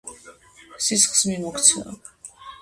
სისხლს 0.85 1.21
მიმოქცევა 1.33 1.95